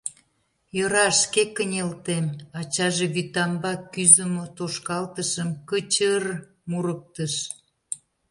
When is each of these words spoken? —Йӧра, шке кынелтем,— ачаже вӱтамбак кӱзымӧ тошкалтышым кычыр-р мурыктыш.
—Йӧра, 0.75 1.07
шке 1.21 1.43
кынелтем,— 1.55 2.25
ачаже 2.59 3.05
вӱтамбак 3.13 3.81
кӱзымӧ 3.93 4.45
тошкалтышым 4.57 5.49
кычыр-р 5.69 6.25
мурыктыш. 6.69 7.33